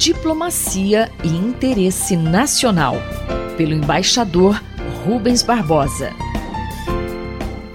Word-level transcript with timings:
Diplomacia 0.00 1.12
e 1.22 1.28
Interesse 1.28 2.16
Nacional, 2.16 2.96
pelo 3.58 3.74
embaixador 3.74 4.58
Rubens 5.04 5.42
Barbosa. 5.42 6.10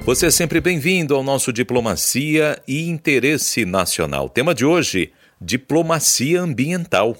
Você 0.04 0.26
é 0.26 0.32
sempre 0.32 0.60
bem-vindo 0.60 1.14
ao 1.14 1.22
nosso 1.22 1.54
Diplomacia 1.54 2.60
e 2.68 2.90
Interesse 2.90 3.64
Nacional. 3.64 4.28
Tema 4.28 4.56
de 4.56 4.66
hoje: 4.66 5.12
Diplomacia 5.40 6.42
Ambiental. 6.42 7.16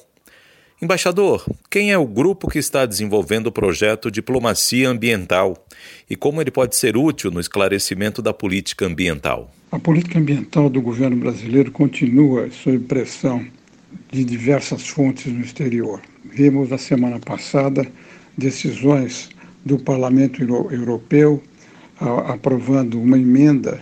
Embaixador, 0.82 1.46
quem 1.70 1.92
é 1.92 1.98
o 2.00 2.08
grupo 2.08 2.50
que 2.50 2.58
está 2.58 2.84
desenvolvendo 2.88 3.46
o 3.46 3.52
projeto 3.52 4.10
Diplomacia 4.10 4.90
Ambiental 4.90 5.56
e 6.10 6.16
como 6.16 6.42
ele 6.42 6.50
pode 6.50 6.76
ser 6.76 6.98
útil 6.98 7.30
no 7.30 7.40
esclarecimento 7.40 8.24
da 8.24 8.34
política 8.34 8.88
ambiental? 8.88 9.54
A 9.72 9.78
política 9.78 10.18
ambiental 10.18 10.68
do 10.68 10.82
governo 10.82 11.16
brasileiro 11.16 11.72
continua 11.72 12.50
sob 12.50 12.80
pressão 12.80 13.46
de 14.16 14.24
diversas 14.24 14.88
fontes 14.88 15.32
no 15.32 15.42
exterior. 15.42 16.00
Vimos 16.24 16.70
na 16.70 16.78
semana 16.78 17.20
passada 17.20 17.86
decisões 18.38 19.30
do 19.66 19.78
Parlamento 19.78 20.42
Europeu 20.42 21.44
aprovando 22.00 23.02
uma 23.02 23.18
emenda 23.18 23.82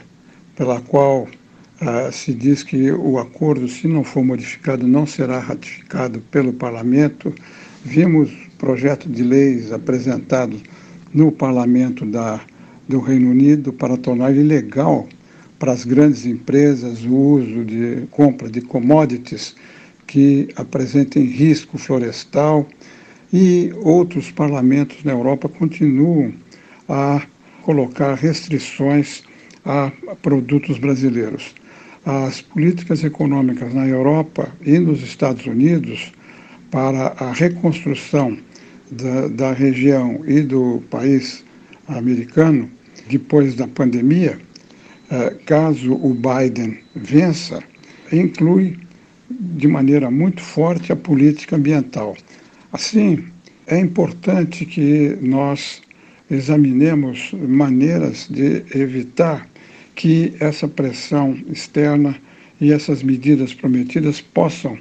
pela 0.56 0.82
qual 0.82 1.24
uh, 1.24 2.12
se 2.12 2.34
diz 2.34 2.64
que 2.64 2.92
o 2.92 3.20
acordo, 3.20 3.68
se 3.68 3.88
não 3.88 4.04
for 4.04 4.24
modificado, 4.24 4.88
não 4.88 5.06
será 5.06 5.38
ratificado 5.40 6.20
pelo 6.32 6.52
Parlamento. 6.52 7.32
Vimos 7.86 8.32
projeto 8.58 9.08
de 9.08 9.22
leis 9.24 9.72
apresentados 9.72 10.62
no 11.14 11.32
Parlamento 11.32 12.06
da, 12.08 12.42
do 12.88 13.00
Reino 13.00 13.30
Unido 13.30 13.72
para 13.72 13.98
tornar 13.98 14.36
ilegal 14.36 15.08
para 15.60 15.74
as 15.74 15.86
grandes 15.86 16.26
empresas 16.26 17.04
o 17.06 17.14
uso 17.16 17.64
de 17.64 18.08
compra 18.10 18.50
de 18.50 18.62
commodities 18.62 19.56
que 20.14 20.48
apresentem 20.56 21.24
risco 21.24 21.76
florestal 21.76 22.68
e 23.34 23.74
outros 23.82 24.30
parlamentos 24.30 25.04
na 25.04 25.12
Europa 25.12 25.50
continuam 25.50 26.32
a 26.88 27.24
colocar 27.64 28.14
restrições 28.14 29.24
a 29.66 29.92
produtos 30.22 30.78
brasileiros. 30.78 31.56
As 32.06 32.42
políticas 32.42 33.04
econômicas 33.04 33.74
na 33.74 33.88
Europa 33.88 34.56
e 34.64 34.78
nos 34.78 35.02
Estados 35.02 35.48
Unidos 35.48 36.14
para 36.70 37.16
a 37.18 37.32
reconstrução 37.32 38.38
da, 38.92 39.28
da 39.30 39.52
região 39.52 40.22
e 40.28 40.42
do 40.42 40.84
país 40.92 41.44
americano 41.88 42.70
depois 43.10 43.56
da 43.56 43.68
pandemia, 43.68 44.38
eh, 45.10 45.36
caso 45.48 45.94
o 45.94 46.14
Biden 46.14 46.78
vença, 46.96 47.64
inclui 48.12 48.78
de 49.58 49.68
maneira 49.68 50.10
muito 50.10 50.42
forte 50.42 50.92
a 50.92 50.96
política 50.96 51.56
ambiental. 51.56 52.16
Assim, 52.72 53.26
é 53.68 53.78
importante 53.78 54.66
que 54.66 55.18
nós 55.22 55.82
examinemos 56.30 57.32
maneiras 57.34 58.28
de 58.30 58.64
evitar 58.74 59.48
que 59.96 60.34
essa 60.40 60.68
pressão 60.68 61.38
externa 61.48 62.16
e 62.60 62.72
essas 62.72 63.04
medidas 63.04 63.54
prometidas 63.54 64.22
possam 64.22 64.78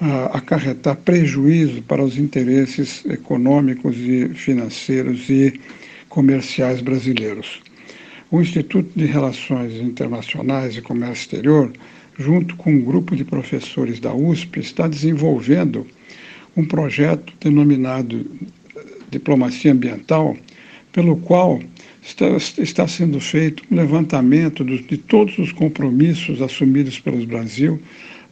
ah, 0.00 0.30
acarretar 0.34 0.96
prejuízo 0.96 1.82
para 1.82 2.02
os 2.02 2.18
interesses 2.18 3.04
econômicos 3.06 3.96
e 3.96 4.28
financeiros 4.34 5.30
e 5.30 5.60
comerciais 6.08 6.82
brasileiros. 6.82 7.62
O 8.30 8.40
Instituto 8.40 8.90
de 8.96 9.06
Relações 9.06 9.74
Internacionais 9.74 10.76
e 10.76 10.82
Comércio 10.82 11.22
Exterior, 11.22 11.72
junto 12.18 12.56
com 12.56 12.72
um 12.72 12.80
grupo 12.80 13.16
de 13.16 13.24
professores 13.24 14.00
da 14.00 14.14
USP, 14.14 14.60
está 14.60 14.86
desenvolvendo 14.86 15.86
um 16.56 16.64
projeto 16.64 17.32
denominado 17.40 18.26
Diplomacia 19.10 19.72
Ambiental, 19.72 20.36
pelo 20.92 21.16
qual 21.16 21.60
está, 22.02 22.26
está 22.58 22.86
sendo 22.86 23.20
feito 23.20 23.62
um 23.70 23.76
levantamento 23.76 24.64
de, 24.64 24.82
de 24.82 24.96
todos 24.96 25.38
os 25.38 25.52
compromissos 25.52 26.42
assumidos 26.42 26.98
pelo 26.98 27.24
Brasil 27.26 27.80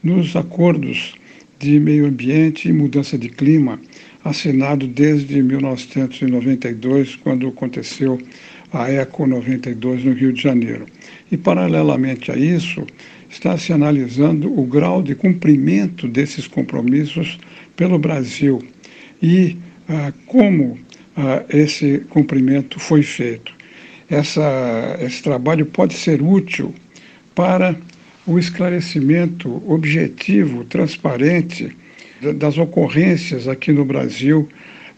nos 0.02 0.34
acordos 0.34 1.14
de 1.58 1.78
meio 1.78 2.06
ambiente 2.06 2.68
e 2.68 2.72
mudança 2.72 3.18
de 3.18 3.28
clima, 3.28 3.78
assinado 4.24 4.86
desde 4.86 5.42
1992, 5.42 7.16
quando 7.16 7.48
aconteceu 7.48 8.18
a 8.72 8.90
ECO 8.90 9.26
92 9.26 10.04
no 10.04 10.12
Rio 10.12 10.32
de 10.32 10.42
Janeiro. 10.42 10.86
E, 11.30 11.36
paralelamente 11.36 12.30
a 12.30 12.36
isso, 12.36 12.86
está 13.30 13.56
se 13.56 13.72
analisando 13.72 14.52
o 14.58 14.64
grau 14.64 15.02
de 15.02 15.14
cumprimento 15.14 16.08
desses 16.08 16.46
compromissos 16.46 17.38
pelo 17.76 17.98
Brasil 17.98 18.62
e 19.22 19.56
ah, 19.88 20.12
como 20.26 20.78
ah, 21.16 21.44
esse 21.48 22.00
cumprimento 22.10 22.78
foi 22.80 23.02
feito. 23.02 23.52
Essa, 24.10 24.98
esse 25.00 25.22
trabalho 25.22 25.64
pode 25.64 25.94
ser 25.94 26.20
útil 26.20 26.74
para 27.34 27.76
o 28.26 28.38
esclarecimento 28.38 29.62
objetivo, 29.70 30.64
transparente 30.64 31.74
das 32.36 32.58
ocorrências 32.58 33.48
aqui 33.48 33.72
no 33.72 33.84
Brasil 33.84 34.48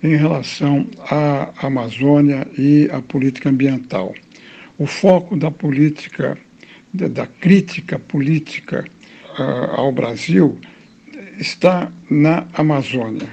em 0.03 0.16
relação 0.16 0.87
à 0.99 1.66
Amazônia 1.66 2.47
e 2.59 2.88
à 2.91 3.00
política 3.00 3.49
ambiental. 3.49 4.14
O 4.78 4.87
foco 4.87 5.37
da 5.37 5.50
política, 5.50 6.37
da 6.92 7.26
crítica 7.26 7.98
política 7.98 8.84
uh, 9.38 9.80
ao 9.80 9.92
Brasil 9.92 10.58
está 11.38 11.91
na 12.10 12.47
Amazônia. 12.53 13.28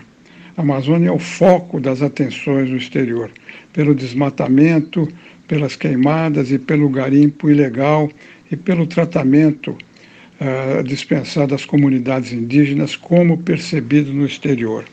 A 0.56 0.62
Amazônia 0.62 1.10
é 1.10 1.12
o 1.12 1.20
foco 1.20 1.80
das 1.80 2.02
atenções 2.02 2.70
no 2.70 2.78
exterior, 2.78 3.30
pelo 3.74 3.94
desmatamento, 3.94 5.08
pelas 5.48 5.76
queimadas 5.76 6.52
e 6.52 6.60
pelo 6.60 6.90
garimpo 6.90 7.50
ilegal 7.50 8.10
e 8.52 8.56
pelo 8.56 8.88
tratamento 8.88 9.72
uh, 9.72 10.84
dispensado 10.84 11.54
às 11.54 11.66
comunidades 11.66 12.32
indígenas, 12.32 12.96
como 12.96 13.38
percebido 13.38 14.14
no 14.14 14.26
exterior. 14.26 14.86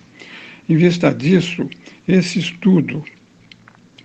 Em 0.69 0.76
vista 0.76 1.12
disso, 1.12 1.69
esse 2.09 2.41
estudo 2.41 3.05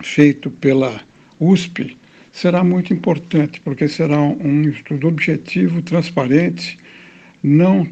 feito 0.00 0.50
pela 0.50 1.00
USP 1.40 1.96
será 2.32 2.64
muito 2.64 2.92
importante, 2.92 3.60
porque 3.60 3.86
será 3.86 4.18
um 4.20 4.62
estudo 4.68 5.06
objetivo, 5.06 5.82
transparente, 5.82 6.78
não 7.42 7.86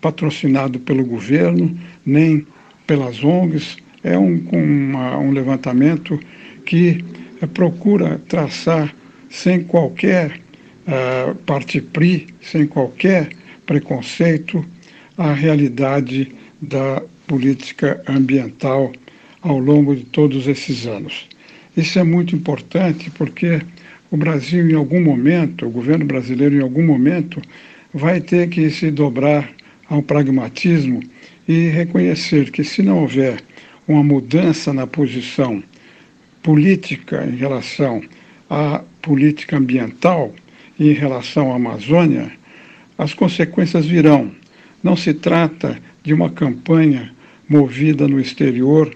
patrocinado 0.00 0.78
pelo 0.78 1.04
governo, 1.04 1.76
nem 2.06 2.46
pelas 2.86 3.22
ONGs, 3.22 3.76
é 4.02 4.16
um, 4.16 4.42
uma, 4.50 5.18
um 5.18 5.32
levantamento 5.32 6.18
que 6.64 7.04
uh, 7.42 7.48
procura 7.48 8.20
traçar 8.28 8.94
sem 9.28 9.62
qualquer 9.62 10.40
uh, 10.86 11.34
parte-pri, 11.44 12.28
sem 12.40 12.66
qualquer 12.66 13.30
preconceito, 13.66 14.64
a 15.18 15.32
realidade 15.32 16.32
da 16.60 17.02
política 17.26 18.02
ambiental 18.08 18.92
ao 19.42 19.58
longo 19.58 19.94
de 19.94 20.04
todos 20.04 20.46
esses 20.46 20.86
anos. 20.86 21.28
Isso 21.76 21.98
é 21.98 22.02
muito 22.02 22.34
importante 22.34 23.10
porque 23.10 23.60
o 24.10 24.16
Brasil, 24.16 24.68
em 24.68 24.74
algum 24.74 25.02
momento, 25.02 25.66
o 25.66 25.70
governo 25.70 26.04
brasileiro, 26.04 26.56
em 26.56 26.62
algum 26.62 26.84
momento, 26.84 27.40
vai 27.94 28.20
ter 28.20 28.48
que 28.48 28.68
se 28.70 28.90
dobrar 28.90 29.48
ao 29.88 30.02
pragmatismo 30.02 31.00
e 31.46 31.68
reconhecer 31.68 32.50
que, 32.50 32.64
se 32.64 32.82
não 32.82 33.00
houver 33.00 33.40
uma 33.86 34.02
mudança 34.02 34.72
na 34.72 34.86
posição 34.86 35.62
política 36.42 37.24
em 37.24 37.36
relação 37.36 38.02
à 38.48 38.82
política 39.00 39.56
ambiental 39.56 40.34
e 40.78 40.90
em 40.90 40.94
relação 40.94 41.52
à 41.52 41.56
Amazônia, 41.56 42.32
as 42.98 43.14
consequências 43.14 43.86
virão. 43.86 44.30
Não 44.82 44.96
se 44.96 45.14
trata 45.14 45.78
de 46.02 46.12
uma 46.12 46.30
campanha 46.30 47.12
movida 47.48 48.08
no 48.08 48.20
exterior 48.20 48.94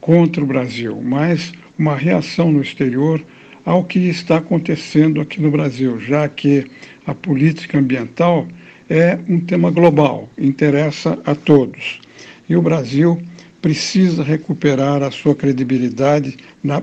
contra 0.00 0.42
o 0.42 0.46
Brasil, 0.46 1.00
mas 1.02 1.52
uma 1.78 1.96
reação 1.96 2.50
no 2.52 2.60
exterior 2.60 3.22
ao 3.66 3.82
que 3.82 3.98
está 3.98 4.36
acontecendo 4.36 5.20
aqui 5.20 5.42
no 5.42 5.50
Brasil, 5.50 5.98
já 5.98 6.28
que 6.28 6.70
a 7.04 7.12
política 7.12 7.76
ambiental 7.76 8.46
é 8.88 9.18
um 9.28 9.40
tema 9.40 9.72
global, 9.72 10.30
interessa 10.38 11.18
a 11.26 11.34
todos. 11.34 12.00
E 12.48 12.54
o 12.54 12.62
Brasil 12.62 13.20
precisa 13.60 14.22
recuperar 14.22 15.02
a 15.02 15.10
sua 15.10 15.34
credibilidade 15.34 16.36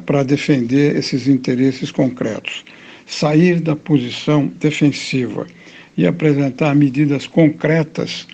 para 0.06 0.24
defender 0.24 0.98
esses 0.98 1.26
interesses 1.26 1.90
concretos. 1.90 2.66
Sair 3.06 3.62
da 3.62 3.78
posição 3.78 4.48
defensiva 4.60 5.48
e 5.96 6.06
apresentar 6.06 6.76
medidas 6.76 7.26
concretas 7.26 8.28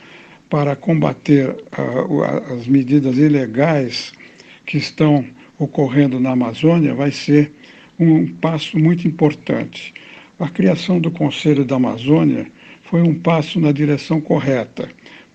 para 0.49 0.75
combater 0.75 1.49
uh, 1.49 2.23
as 2.53 2.65
medidas 2.65 3.15
ilegais 3.17 4.11
que 4.65 4.79
estão 4.79 5.23
ocorrendo 5.59 6.19
na 6.19 6.31
Amazônia 6.31 6.95
vai 6.95 7.11
ser 7.11 7.51
um 7.99 8.27
passo 8.27 8.79
muito 8.79 9.07
importante. 9.07 9.93
A 10.39 10.47
criação 10.47 10.99
do 10.99 11.11
Conselho 11.11 11.65
da 11.65 11.75
Amazônia 11.75 12.49
foi 12.83 13.01
um 13.01 13.13
passo 13.13 13.59
na 13.59 13.71
direção 13.71 14.21
correta, 14.21 14.89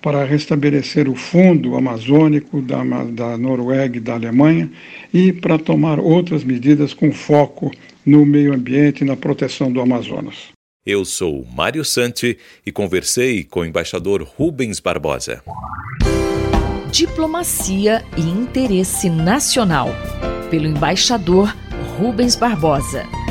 para 0.05 0.23
restabelecer 0.23 1.09
o 1.09 1.15
fundo 1.15 1.75
amazônico 1.75 2.61
da, 2.61 2.83
da 3.05 3.35
Noruega 3.39 3.97
e 3.97 3.99
da 3.99 4.13
Alemanha 4.13 4.69
e 5.11 5.33
para 5.33 5.57
tomar 5.57 5.99
outras 5.99 6.43
medidas 6.43 6.93
com 6.93 7.11
foco 7.11 7.71
no 8.05 8.23
meio 8.23 8.53
ambiente 8.53 9.01
e 9.01 9.03
na 9.03 9.15
proteção 9.15 9.71
do 9.71 9.81
Amazonas. 9.81 10.49
Eu 10.85 11.03
sou 11.05 11.43
Mário 11.51 11.83
Santi 11.83 12.37
e 12.63 12.71
conversei 12.71 13.43
com 13.43 13.61
o 13.61 13.65
embaixador 13.65 14.21
Rubens 14.21 14.79
Barbosa. 14.79 15.41
Diplomacia 16.91 18.05
e 18.15 18.21
interesse 18.21 19.09
nacional, 19.09 19.89
pelo 20.51 20.67
embaixador 20.67 21.51
Rubens 21.97 22.35
Barbosa. 22.35 23.24